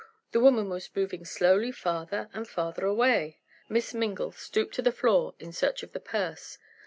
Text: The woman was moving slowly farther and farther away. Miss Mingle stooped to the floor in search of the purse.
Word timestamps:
The 0.31 0.39
woman 0.39 0.67
was 0.67 0.89
moving 0.95 1.25
slowly 1.25 1.71
farther 1.71 2.27
and 2.33 2.47
farther 2.47 2.87
away. 2.87 3.37
Miss 3.69 3.93
Mingle 3.93 4.31
stooped 4.31 4.73
to 4.73 4.81
the 4.81 4.91
floor 4.91 5.35
in 5.37 5.51
search 5.53 5.83
of 5.83 5.93
the 5.93 5.99
purse. 5.99 6.57